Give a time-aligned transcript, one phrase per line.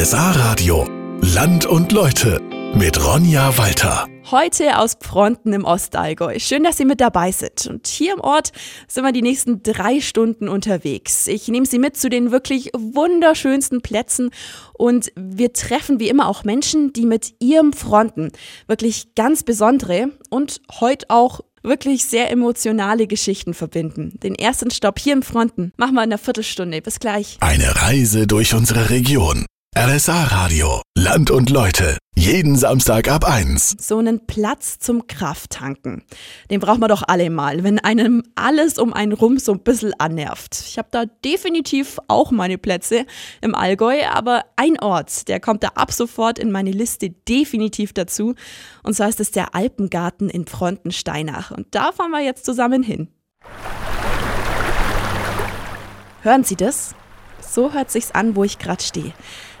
[0.00, 0.86] RSA Radio.
[1.22, 2.40] Land und Leute
[2.72, 4.06] mit Ronja Walter.
[4.30, 6.38] Heute aus Fronten im Ostallgäu.
[6.38, 7.66] Schön, dass Sie mit dabei sind.
[7.66, 8.52] Und hier im Ort
[8.86, 11.26] sind wir die nächsten drei Stunden unterwegs.
[11.26, 14.30] Ich nehme Sie mit zu den wirklich wunderschönsten Plätzen
[14.74, 18.30] und wir treffen wie immer auch Menschen, die mit ihrem Fronten
[18.68, 24.16] wirklich ganz besondere und heute auch wirklich sehr emotionale Geschichten verbinden.
[24.22, 26.82] Den ersten Stopp hier im Fronten machen wir in einer Viertelstunde.
[26.82, 27.36] Bis gleich.
[27.40, 29.44] Eine Reise durch unsere Region.
[29.80, 30.82] RSA Radio.
[30.96, 31.98] Land und Leute.
[32.16, 33.76] Jeden Samstag ab 1.
[33.78, 36.02] So einen Platz zum Krafttanken.
[36.50, 39.92] Den braucht man doch alle mal, wenn einem alles um einen rum so ein bisschen
[40.00, 40.64] annervt.
[40.66, 43.06] Ich habe da definitiv auch meine Plätze
[43.40, 48.34] im Allgäu, aber ein Ort, der kommt da ab sofort in meine Liste definitiv dazu.
[48.82, 51.52] Und zwar ist es der Alpengarten in Frontensteinach.
[51.52, 53.06] Und da fahren wir jetzt zusammen hin.
[56.22, 56.96] Hören Sie das?
[57.40, 59.12] So hört sich's an, wo ich gerade stehe.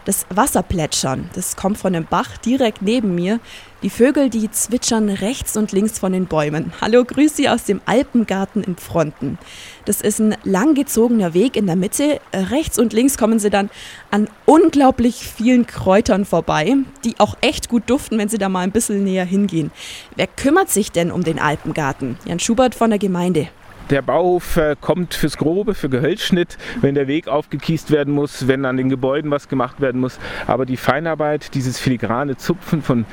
[0.08, 3.40] Das Wasserplätschern, das kommt von dem Bach direkt neben mir.
[3.82, 6.72] Die Vögel, die zwitschern rechts und links von den Bäumen.
[6.80, 9.36] Hallo, grüß Sie aus dem Alpengarten in Fronten.
[9.84, 12.22] Das ist ein langgezogener Weg in der Mitte.
[12.32, 13.68] Rechts und links kommen Sie dann
[14.10, 18.72] an unglaublich vielen Kräutern vorbei, die auch echt gut duften, wenn Sie da mal ein
[18.72, 19.70] bisschen näher hingehen.
[20.16, 22.16] Wer kümmert sich denn um den Alpengarten?
[22.24, 23.48] Jan Schubert von der Gemeinde.
[23.90, 28.66] Der Bauhof äh, kommt fürs Grobe, für Gehölzschnitt, wenn der Weg aufgekiest werden muss, wenn
[28.66, 30.18] an den Gebäuden was gemacht werden muss.
[30.46, 33.06] Aber die Feinarbeit, dieses filigrane Zupfen von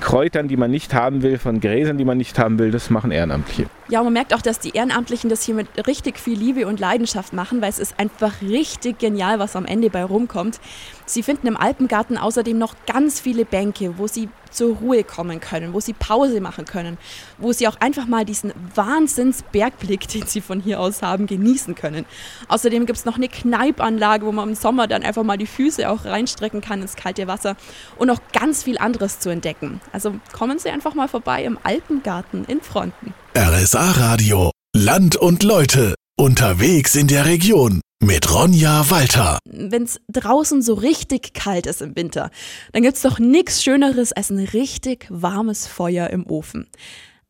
[0.00, 3.10] Kräutern, die man nicht haben will, von Gräsern, die man nicht haben will, das machen
[3.10, 3.66] Ehrenamtliche.
[3.90, 7.32] Ja, man merkt auch, dass die Ehrenamtlichen das hier mit richtig viel Liebe und Leidenschaft
[7.32, 10.60] machen, weil es ist einfach richtig genial, was am Ende bei rumkommt.
[11.06, 15.72] Sie finden im Alpengarten außerdem noch ganz viele Bänke, wo sie zur Ruhe kommen können,
[15.74, 16.98] wo sie Pause machen können,
[17.38, 22.06] wo sie auch einfach mal diesen Wahnsinnsbergblick, den sie von hier aus haben, genießen können.
[22.46, 25.90] Außerdem gibt es noch eine Kneipanlage, wo man im Sommer dann einfach mal die Füße
[25.90, 27.56] auch reinstrecken kann ins kalte Wasser
[27.98, 29.80] und noch ganz viel anderes zu entdecken.
[29.92, 33.14] Also kommen Sie einfach mal vorbei im Alpengarten in Fronten.
[33.36, 34.50] RSA Radio.
[34.74, 35.94] Land und Leute.
[36.18, 37.80] Unterwegs in der Region.
[38.02, 39.38] Mit Ronja Walter.
[39.48, 42.30] Wenn es draußen so richtig kalt ist im Winter,
[42.72, 46.66] dann gibt's doch nichts Schöneres als ein richtig warmes Feuer im Ofen.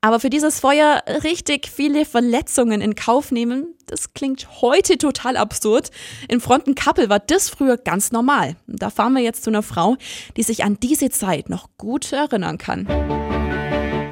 [0.00, 5.90] Aber für dieses Feuer richtig viele Verletzungen in Kauf nehmen, das klingt heute total absurd.
[6.28, 8.56] In Frontenkappel war das früher ganz normal.
[8.66, 9.98] Da fahren wir jetzt zu einer Frau,
[10.38, 12.86] die sich an diese Zeit noch gut erinnern kann.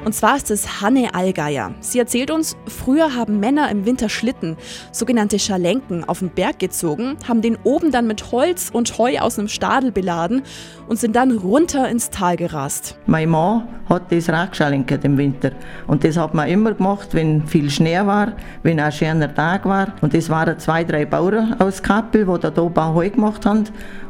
[0.05, 1.73] Und zwar ist es Hanne Allgeier.
[1.81, 4.55] Sie erzählt uns, früher haben Männer im Winter Schlitten,
[4.91, 9.37] sogenannte Schalenken, auf den Berg gezogen, haben den oben dann mit Holz und Heu aus
[9.37, 10.43] einem Stadel beladen
[10.87, 12.97] und sind dann runter ins Tal gerast.
[13.05, 15.51] Mein Mann hat das Radgeschalenkert im Winter.
[15.87, 18.33] Und das hat man immer gemacht, wenn viel Schnee war,
[18.63, 19.93] wenn ein schöner Tag war.
[20.01, 23.65] Und das waren zwei, drei Bauern aus Kappel, die da oben Heu gemacht haben.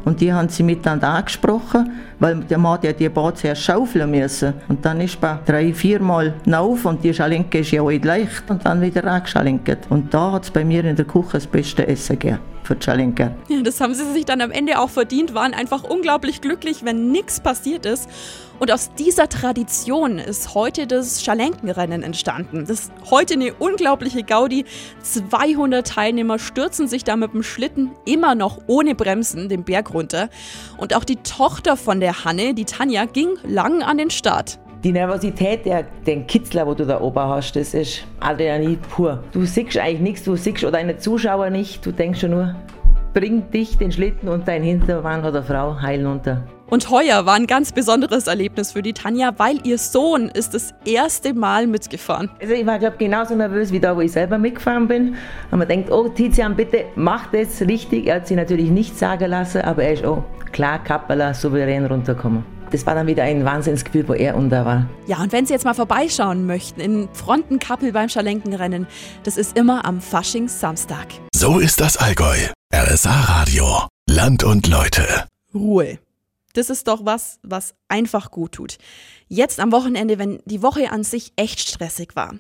[0.06, 4.54] Und die haben sie miteinander angesprochen, weil der Mann ja die Bad zuerst schaufeln müssen.
[4.68, 8.50] Und dann ist man drei, vier Mal auf und die Schalenke ist ja auch leicht
[8.50, 9.88] und dann wieder angeschalenkert.
[9.90, 13.36] Und da hat es bei mir in der Küche das beste Essen gegeben für Schalenker.
[13.48, 17.12] Ja, das haben sie sich dann am Ende auch verdient, waren einfach unglaublich glücklich, wenn
[17.12, 18.08] nichts passiert ist.
[18.60, 22.66] Und aus dieser Tradition ist heute das Schalenkenrennen entstanden.
[22.68, 24.66] Das ist heute eine unglaubliche Gaudi.
[25.02, 30.30] 200 Teilnehmer stürzen sich da mit dem Schlitten immer noch ohne Bremsen den Berg runter.
[30.78, 34.60] Und auch die Tochter von der Hanne, die Tanja, ging lang an den Start.
[34.82, 39.22] Die Nervosität, der, den Kitzler, wo du da oben hast, das ist Adrenalin pur.
[39.34, 42.56] Du siehst eigentlich nichts, du siehst oder deine Zuschauer nicht, du denkst schon nur,
[43.14, 46.44] bring dich, den Schlitten und dein Hintermann oder Frau heil runter.
[46.70, 50.74] Und heuer war ein ganz besonderes Erlebnis für die Tanja, weil ihr Sohn ist das
[50.86, 52.30] erste Mal mitgefahren.
[52.40, 55.16] Also ich war, glaube genauso nervös wie da, wo ich selber mitgefahren bin.
[55.52, 58.08] Und man denkt, oh Tizian, bitte mach das richtig.
[58.08, 60.24] Er hat sich natürlich nicht sagen lassen, aber er ist auch
[60.54, 64.88] klar Kappeler souverän runtergekommen das war dann wieder ein Wahnsinnsgefühl, wo er unter war.
[65.08, 68.88] Ja, und wenn Sie jetzt mal vorbeischauen möchten in Frontenkappel beim Schalenkenrennen,
[69.24, 71.08] das ist immer am Faschingssamstag.
[71.34, 72.38] So ist das Allgäu.
[72.74, 73.88] RSA Radio.
[74.10, 75.28] Land und Leute.
[75.54, 76.00] Ruhe.
[76.60, 78.80] Das ist doch was, was einfach gut tut.
[79.30, 82.36] Jetzt am Wochenende, wenn die Woche an sich echt stressig war.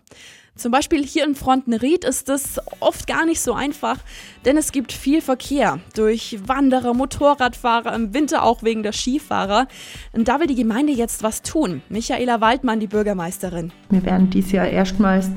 [0.55, 3.99] Zum Beispiel hier in Frontenried ist es oft gar nicht so einfach,
[4.43, 9.69] denn es gibt viel Verkehr durch Wanderer, Motorradfahrer, im Winter auch wegen der Skifahrer.
[10.11, 11.81] Und da will die Gemeinde jetzt was tun.
[11.87, 13.71] Michaela Waldmann, die Bürgermeisterin.
[13.89, 15.29] Wir werden dieses Jahr erstmals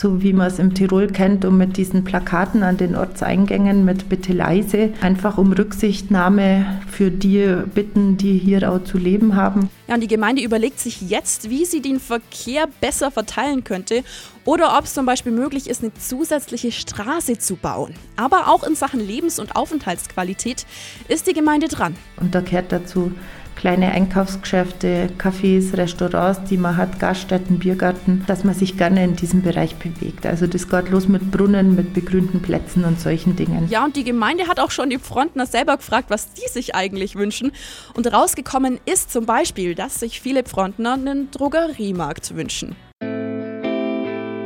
[0.00, 4.08] so wie man es im Tirol kennt und mit diesen Plakaten an den Ortseingängen mit
[4.08, 9.68] Bitte leise, einfach um Rücksichtnahme für die bitten, die hier auch zu leben haben.
[9.88, 14.02] Ja, und die Gemeinde überlegt sich jetzt, wie sie den Verkehr besser verteilen könnte
[14.46, 17.92] oder ob es zum Beispiel möglich ist, eine zusätzliche Straße zu bauen.
[18.16, 20.64] Aber auch in Sachen Lebens- und Aufenthaltsqualität
[21.08, 21.94] ist die Gemeinde dran.
[22.16, 23.12] Und da gehört dazu
[23.60, 29.42] kleine Einkaufsgeschäfte, Cafés, Restaurants, die man hat, Gaststätten, Biergarten, dass man sich gerne in diesem
[29.42, 30.24] Bereich bewegt.
[30.24, 33.68] Also das geht los mit Brunnen, mit begrünten Plätzen und solchen Dingen.
[33.68, 37.16] Ja, und die Gemeinde hat auch schon die Frontner selber gefragt, was die sich eigentlich
[37.16, 37.52] wünschen.
[37.94, 42.76] Und rausgekommen ist zum Beispiel, dass sich viele Frontner einen Drogeriemarkt wünschen.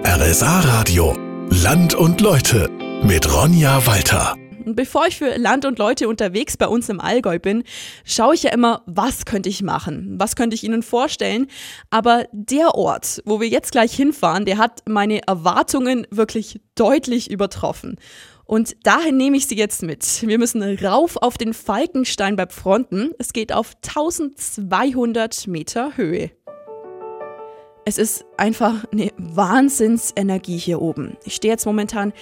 [0.04, 1.16] RSA Radio.
[1.50, 2.68] Land und Leute
[3.04, 4.34] mit Ronja Walter.
[4.66, 7.64] Bevor ich für Land und Leute unterwegs bei uns im Allgäu bin,
[8.04, 10.14] schaue ich ja immer, was könnte ich machen?
[10.18, 11.48] Was könnte ich Ihnen vorstellen?
[11.90, 17.96] Aber der Ort, wo wir jetzt gleich hinfahren, der hat meine Erwartungen wirklich deutlich übertroffen.
[18.46, 20.26] Und dahin nehme ich Sie jetzt mit.
[20.26, 23.12] Wir müssen rauf auf den Falkenstein bei Fronten.
[23.18, 26.30] Es geht auf 1200 Meter Höhe.
[27.86, 31.18] Es ist einfach eine Wahnsinnsenergie hier oben.
[31.24, 32.14] Ich stehe jetzt momentan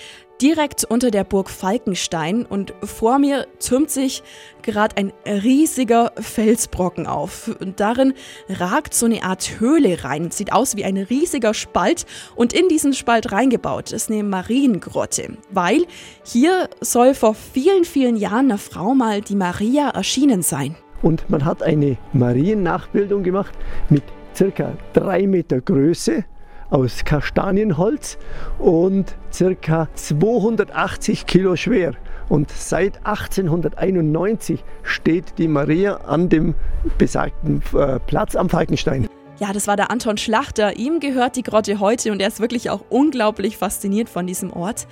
[0.42, 4.22] direkt unter der Burg Falkenstein und vor mir türmt sich
[4.62, 7.50] gerade ein riesiger Felsbrocken auf.
[7.60, 8.14] Und darin
[8.48, 10.30] ragt so eine Art Höhle rein.
[10.30, 15.86] Sieht aus wie ein riesiger Spalt und in diesen Spalt reingebaut ist eine Mariengrotte, weil
[16.24, 20.74] hier soll vor vielen, vielen Jahren einer Frau mal die Maria erschienen sein.
[21.02, 23.54] Und man hat eine Mariennachbildung gemacht
[23.88, 24.02] mit
[24.34, 26.24] circa drei Meter Größe
[26.72, 28.18] aus Kastanienholz
[28.58, 31.92] und circa 280 Kilo schwer.
[32.28, 36.54] Und seit 1891 steht die Maria an dem
[36.98, 39.08] besagten äh, Platz am Falkenstein.
[39.42, 40.76] Ja, das war der Anton Schlachter.
[40.76, 44.86] Ihm gehört die Grotte heute und er ist wirklich auch unglaublich fasziniert von diesem Ort.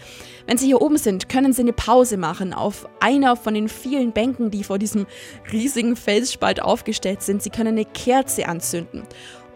[0.46, 4.10] Wenn Sie hier oben sind, können Sie eine Pause machen auf einer von den vielen
[4.10, 5.06] Bänken, die vor diesem
[5.52, 7.44] riesigen Felsspalt aufgestellt sind.
[7.44, 9.04] Sie können eine Kerze anzünden.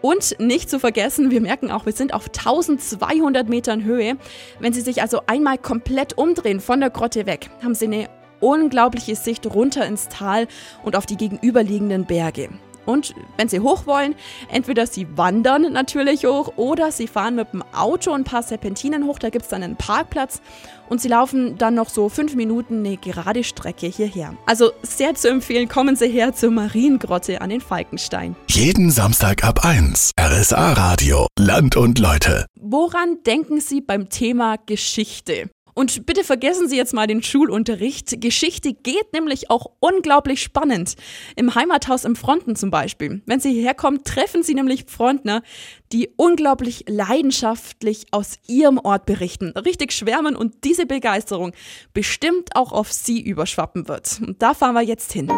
[0.05, 4.17] Und nicht zu vergessen, wir merken auch, wir sind auf 1200 Metern Höhe.
[4.59, 8.07] Wenn Sie sich also einmal komplett umdrehen von der Grotte weg, haben Sie eine
[8.39, 10.47] unglaubliche Sicht runter ins Tal
[10.83, 12.49] und auf die gegenüberliegenden Berge.
[12.85, 14.15] Und wenn Sie hoch wollen,
[14.49, 19.19] entweder Sie wandern natürlich hoch oder Sie fahren mit dem Auto ein paar Serpentinen hoch,
[19.19, 20.41] da gibt es dann einen Parkplatz
[20.89, 24.35] und Sie laufen dann noch so fünf Minuten eine gerade Strecke hierher.
[24.45, 28.35] Also sehr zu empfehlen, kommen Sie her zur Mariengrotte an den Falkenstein.
[28.49, 30.11] Jeden Samstag ab 1.
[30.19, 31.27] RSA Radio.
[31.37, 32.45] Land und Leute.
[32.59, 35.49] Woran denken Sie beim Thema Geschichte?
[35.75, 38.21] Und bitte vergessen Sie jetzt mal den Schulunterricht.
[38.21, 40.95] Geschichte geht nämlich auch unglaublich spannend.
[41.35, 43.21] Im Heimathaus im Fronten zum Beispiel.
[43.25, 45.43] Wenn Sie hierher kommen, treffen Sie nämlich Frontner,
[45.91, 51.51] die unglaublich leidenschaftlich aus ihrem Ort berichten, richtig schwärmen und diese Begeisterung
[51.93, 54.21] bestimmt auch auf Sie überschwappen wird.
[54.25, 55.29] Und da fahren wir jetzt hin.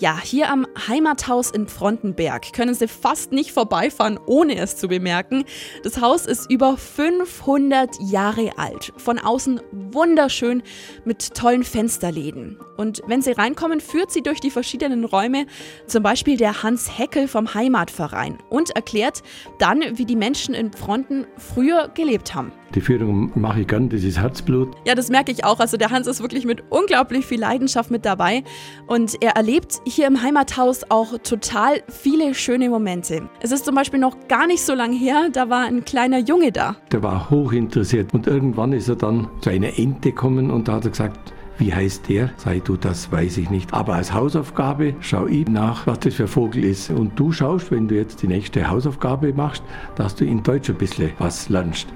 [0.00, 5.44] Ja, hier am Heimathaus in Frontenberg können Sie fast nicht vorbeifahren, ohne es zu bemerken.
[5.84, 8.92] Das Haus ist über 500 Jahre alt.
[8.96, 10.64] Von außen wunderschön
[11.04, 12.58] mit tollen Fensterläden.
[12.76, 15.46] Und wenn Sie reinkommen, führt Sie durch die verschiedenen Räume,
[15.86, 19.22] zum Beispiel der Hans Heckel vom Heimatverein und erklärt
[19.60, 22.50] dann, wie die Menschen in Fronten früher gelebt haben.
[22.74, 24.74] Die Führung mache ich gern, das ist Herzblut.
[24.84, 25.60] Ja, das merke ich auch.
[25.60, 28.42] Also der Hans ist wirklich mit unglaublich viel Leidenschaft mit dabei
[28.88, 33.28] und er erlebt hier im Heimathaus auch total viele schöne Momente.
[33.40, 36.52] Es ist zum Beispiel noch gar nicht so lange her, da war ein kleiner Junge
[36.52, 36.76] da.
[36.92, 40.84] Der war hochinteressiert und irgendwann ist er dann zu einer Ente gekommen und da hat
[40.84, 42.30] er gesagt, wie heißt der?
[42.36, 43.72] Sei du, das weiß ich nicht.
[43.72, 46.90] Aber als Hausaufgabe schau ich nach, was das für ein Vogel ist.
[46.90, 49.62] Und du schaust, wenn du jetzt die nächste Hausaufgabe machst,
[49.94, 51.86] dass du in Deutsch ein bisschen was lernst.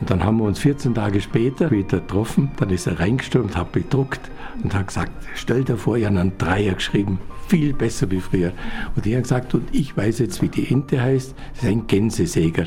[0.00, 2.50] Und dann haben wir uns 14 Tage später wieder getroffen.
[2.56, 4.20] Dann ist er reingestürmt, hat bedruckt
[4.62, 7.20] und hat gesagt, stell dir vor, ich habe einen Dreier geschrieben.
[7.48, 8.52] Viel besser wie früher.
[8.96, 11.34] Und er hat gesagt, und ich weiß jetzt, wie die Ente heißt.
[11.54, 12.66] Das ist ein Gänsesäger.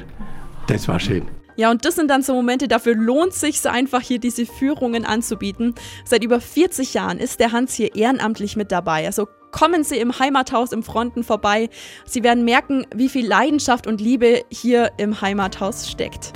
[0.68, 1.24] Das war schön.
[1.56, 5.76] Ja, und das sind dann so Momente, dafür lohnt sich einfach hier diese Führungen anzubieten.
[6.04, 9.06] Seit über 40 Jahren ist der Hans hier ehrenamtlich mit dabei.
[9.06, 11.70] Also kommen Sie im Heimathaus im Fronten vorbei.
[12.06, 16.34] Sie werden merken, wie viel Leidenschaft und Liebe hier im Heimathaus steckt.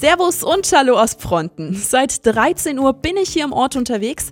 [0.00, 1.74] Servus und Hallo aus Fronten.
[1.74, 4.30] Seit 13 Uhr bin ich hier im Ort unterwegs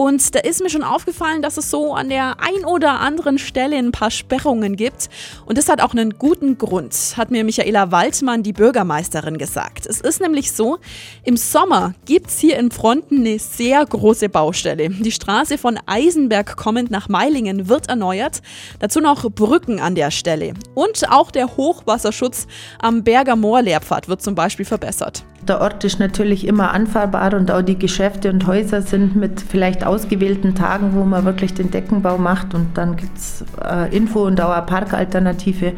[0.00, 3.76] Und da ist mir schon aufgefallen, dass es so an der ein oder anderen Stelle
[3.76, 5.10] ein paar Sperrungen gibt.
[5.44, 9.84] Und das hat auch einen guten Grund, hat mir Michaela Waldmann, die Bürgermeisterin, gesagt.
[9.84, 10.78] Es ist nämlich so,
[11.22, 14.88] im Sommer gibt es hier in Fronten eine sehr große Baustelle.
[14.88, 18.40] Die Straße von Eisenberg kommend nach Meilingen wird erneuert.
[18.78, 20.54] Dazu noch Brücken an der Stelle.
[20.74, 22.46] Und auch der Hochwasserschutz
[22.80, 25.24] am Berger Moorlehrpfad wird zum Beispiel verbessert.
[25.48, 29.84] Der Ort ist natürlich immer anfahrbar und auch die Geschäfte und Häuser sind mit vielleicht
[29.84, 34.40] ausgewählten Tagen, wo man wirklich den Deckenbau macht und dann gibt es äh, Info- und
[34.40, 35.72] auch eine Parkalternative.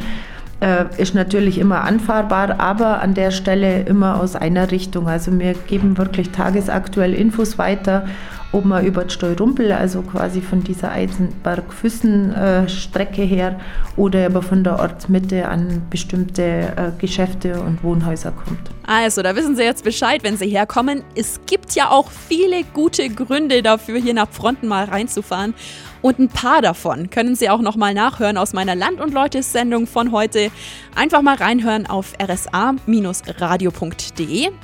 [0.61, 5.09] Äh, ist natürlich immer anfahrbar, aber an der Stelle immer aus einer Richtung.
[5.09, 8.04] Also wir geben wirklich tagesaktuell Infos weiter
[8.53, 13.59] ob man über Steurumpel, also quasi von dieser Eisenberg-Füssen-Strecke her,
[13.97, 18.71] oder aber von der Ortsmitte an bestimmte äh, Geschäfte und Wohnhäuser kommt.
[18.87, 21.03] Also, da wissen Sie jetzt Bescheid, wenn Sie herkommen.
[21.15, 25.55] Es gibt ja auch viele gute Gründe dafür, hier nach Fronten mal reinzufahren.
[26.03, 29.87] Und ein paar davon können Sie auch noch mal nachhören aus meiner Land- und Leute-Sendung
[29.87, 30.51] von heute.
[30.97, 32.81] Einfach mal reinhören auf rsa-radio.de,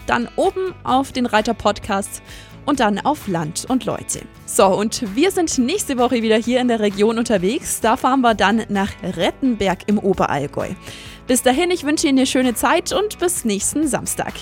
[0.07, 2.23] dann oben auf den Reiter Podcast
[2.68, 4.20] und dann auf Land und Leute.
[4.44, 7.80] So, und wir sind nächste Woche wieder hier in der Region unterwegs.
[7.80, 10.68] Da fahren wir dann nach Rettenberg im Oberallgäu.
[11.26, 14.34] Bis dahin, ich wünsche Ihnen eine schöne Zeit und bis nächsten Samstag.